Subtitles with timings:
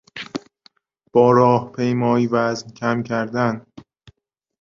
[1.13, 3.65] با راهپیمایی وزن کم کردن